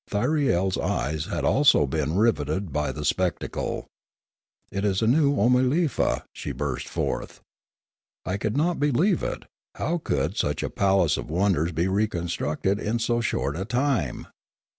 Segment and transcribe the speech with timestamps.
[0.09, 3.85] Thyriel's eyes had also been riveted by the spectacle.
[4.71, 7.39] "It is a new Oomalefa," she burst forth.
[8.25, 9.43] I could not believe it;
[9.75, 14.25] how could such a palace of wonders be reconstructed in so short a time?